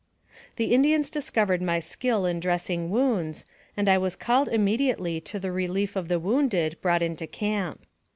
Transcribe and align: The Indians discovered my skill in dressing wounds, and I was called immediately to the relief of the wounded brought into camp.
The 0.55 0.73
Indians 0.73 1.11
discovered 1.11 1.61
my 1.61 1.79
skill 1.79 2.25
in 2.25 2.39
dressing 2.39 2.89
wounds, 2.89 3.45
and 3.77 3.87
I 3.87 3.99
was 3.99 4.15
called 4.15 4.49
immediately 4.49 5.21
to 5.21 5.39
the 5.39 5.51
relief 5.51 5.95
of 5.95 6.07
the 6.07 6.19
wounded 6.19 6.81
brought 6.81 7.03
into 7.03 7.27
camp. 7.27 7.85